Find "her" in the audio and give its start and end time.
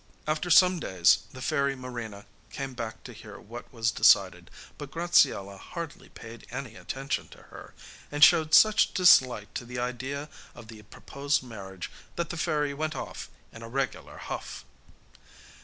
7.53-7.75